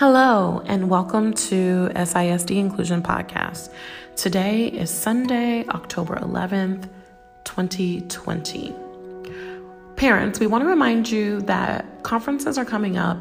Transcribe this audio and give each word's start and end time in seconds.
Hello, 0.00 0.62
and 0.64 0.88
welcome 0.88 1.34
to 1.34 1.90
SISD 1.94 2.56
Inclusion 2.56 3.02
Podcast. 3.02 3.68
Today 4.16 4.68
is 4.68 4.88
Sunday, 4.88 5.66
October 5.68 6.16
11th, 6.16 6.88
2020. 7.44 8.74
Parents, 9.96 10.40
we 10.40 10.46
want 10.46 10.64
to 10.64 10.68
remind 10.68 11.10
you 11.10 11.42
that 11.42 12.02
conferences 12.02 12.56
are 12.56 12.64
coming 12.64 12.96
up, 12.96 13.18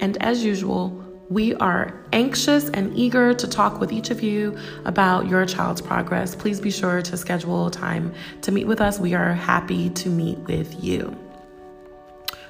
and 0.00 0.22
as 0.22 0.44
usual, 0.44 0.90
we 1.30 1.54
are 1.54 1.98
anxious 2.12 2.68
and 2.68 2.94
eager 2.94 3.32
to 3.32 3.48
talk 3.48 3.80
with 3.80 3.90
each 3.90 4.10
of 4.10 4.22
you 4.22 4.54
about 4.84 5.28
your 5.28 5.46
child's 5.46 5.80
progress. 5.80 6.34
Please 6.34 6.60
be 6.60 6.70
sure 6.70 7.00
to 7.00 7.16
schedule 7.16 7.70
time 7.70 8.12
to 8.42 8.52
meet 8.52 8.66
with 8.66 8.82
us. 8.82 8.98
We 8.98 9.14
are 9.14 9.32
happy 9.32 9.88
to 9.88 10.10
meet 10.10 10.36
with 10.40 10.84
you. 10.84 11.16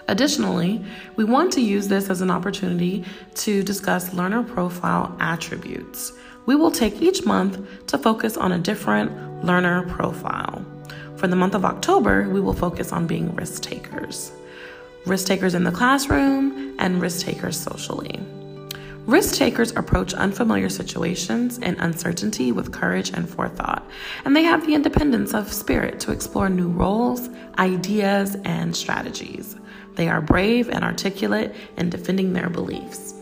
Additionally, 0.09 0.83
we 1.17 1.25
want 1.25 1.53
to 1.53 1.61
use 1.61 1.87
this 1.89 2.09
as 2.11 2.23
an 2.23 2.31
opportunity 2.31 3.05
to 3.35 3.63
discuss 3.63 4.15
learner 4.15 4.43
profile 4.43 5.15
attributes. 5.21 6.13
We 6.47 6.57
will 6.57 6.71
take 6.71 7.03
each 7.03 7.27
month 7.27 7.87
to 7.89 7.99
focus 7.99 8.39
on 8.39 8.53
a 8.53 8.59
different 8.59 9.45
learner 9.45 9.87
profile. 9.89 10.65
For 11.17 11.29
the 11.29 11.37
month 11.37 11.55
of 11.55 11.65
October, 11.65 12.29
we 12.29 12.41
will 12.41 12.55
focus 12.55 12.93
on 12.93 13.07
being 13.07 13.35
risk 13.37 13.63
takers 13.63 14.33
risk 15.07 15.27
takers 15.27 15.55
in 15.55 15.65
the 15.65 15.73
classroom 15.73 16.75
and 16.79 17.01
risk 17.01 17.25
takers 17.25 17.59
socially. 17.59 18.21
Risk 19.07 19.37
takers 19.37 19.75
approach 19.75 20.13
unfamiliar 20.13 20.69
situations 20.69 21.59
and 21.63 21.79
uncertainty 21.81 22.53
with 22.53 22.73
courage 22.73 23.11
and 23.15 23.27
forethought, 23.27 23.89
and 24.27 24.37
they 24.37 24.43
have 24.43 24.67
the 24.67 24.75
independence 24.75 25.33
of 25.33 25.51
spirit 25.51 25.99
to 26.01 26.13
explore 26.13 26.51
new 26.51 26.69
roles, 26.69 27.31
ideas, 27.59 28.37
and 28.45 28.75
strategies. 28.77 29.57
They 29.97 30.09
are 30.09 30.21
brave 30.21 30.69
and 30.69 30.85
articulate 30.85 31.55
in 31.77 31.91
defending 31.91 32.33
their 32.33 32.49
beliefs. 32.49 33.15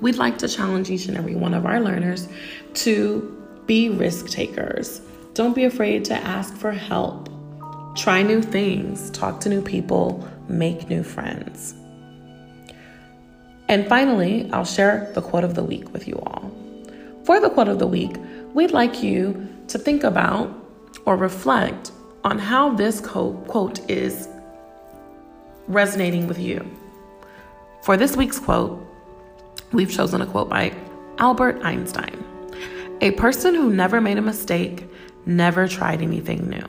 We'd 0.00 0.16
like 0.16 0.38
to 0.38 0.48
challenge 0.48 0.90
each 0.90 1.06
and 1.06 1.16
every 1.16 1.34
one 1.34 1.54
of 1.54 1.66
our 1.66 1.80
learners 1.80 2.28
to 2.74 3.30
be 3.66 3.88
risk 3.88 4.28
takers. 4.28 5.00
Don't 5.34 5.54
be 5.54 5.64
afraid 5.64 6.04
to 6.06 6.14
ask 6.14 6.54
for 6.56 6.70
help. 6.70 7.28
Try 7.96 8.22
new 8.22 8.42
things, 8.42 9.10
talk 9.10 9.40
to 9.40 9.48
new 9.48 9.62
people, 9.62 10.28
make 10.48 10.88
new 10.88 11.02
friends. 11.02 11.74
And 13.68 13.88
finally, 13.88 14.50
I'll 14.52 14.64
share 14.64 15.10
the 15.14 15.22
quote 15.22 15.44
of 15.44 15.54
the 15.54 15.64
week 15.64 15.92
with 15.92 16.06
you 16.06 16.16
all. 16.16 16.52
For 17.24 17.40
the 17.40 17.48
quote 17.48 17.68
of 17.68 17.78
the 17.78 17.86
week, 17.86 18.16
we'd 18.52 18.72
like 18.72 19.02
you 19.02 19.48
to 19.68 19.78
think 19.78 20.04
about 20.04 20.52
or 21.06 21.16
reflect 21.16 21.90
on 22.24 22.38
how 22.38 22.74
this 22.74 23.00
quote 23.00 23.90
is 23.90 24.28
resonating 25.68 26.26
with 26.26 26.38
you. 26.38 26.66
For 27.82 27.96
this 27.96 28.16
week's 28.16 28.38
quote, 28.38 28.82
we've 29.72 29.92
chosen 29.92 30.22
a 30.22 30.26
quote 30.26 30.48
by 30.48 30.74
Albert 31.18 31.62
Einstein 31.62 32.24
A 33.02 33.10
person 33.12 33.54
who 33.54 33.72
never 33.72 34.00
made 34.00 34.18
a 34.18 34.22
mistake 34.22 34.88
never 35.26 35.68
tried 35.68 36.00
anything 36.00 36.48
new. 36.48 36.66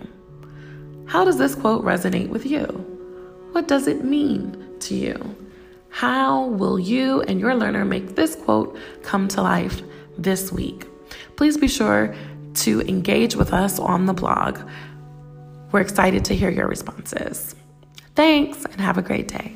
How 1.08 1.24
does 1.24 1.38
this 1.38 1.56
quote 1.56 1.84
resonate 1.84 2.30
with 2.30 2.46
you? 2.46 2.66
What 3.54 3.68
does 3.68 3.88
it 3.88 4.04
mean 4.04 4.78
to 4.82 4.96
you? 4.96 5.36
How 5.90 6.48
will 6.48 6.78
you 6.78 7.22
and 7.22 7.40
your 7.40 7.56
learner 7.56 7.86
make 7.86 8.16
this 8.16 8.36
quote 8.36 8.78
come 9.02 9.30
to 9.30 9.42
life 9.42 9.82
this 10.18 10.52
week? 10.52 10.88
Please 11.38 11.58
be 11.58 11.70
sure 11.70 12.14
to 12.56 12.82
engage 12.82 13.36
with 13.36 13.54
us 13.54 13.80
on 13.80 14.06
the 14.06 14.14
blog. 14.14 14.60
We're 15.72 15.82
excited 15.82 16.24
to 16.26 16.36
hear 16.36 16.50
your 16.50 16.68
responses. 16.68 17.56
Thanks 18.16 18.64
and 18.66 18.80
have 18.80 18.98
a 18.98 19.02
great 19.02 19.28
day. 19.28 19.56